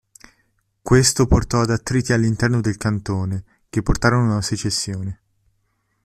Questo 0.81 1.27
portò 1.27 1.61
ad 1.61 1.69
attriti 1.69 2.11
all'interno 2.11 2.59
del 2.59 2.75
cantone, 2.75 3.43
che 3.69 3.83
portarono 3.83 4.29
a 4.29 4.31
una 4.31 4.41
secessione. 4.41 5.19